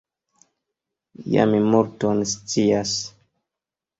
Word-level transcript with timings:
Ja 1.33 1.43
mi 1.51 1.59
multon 1.73 2.23
scias. 2.31 2.95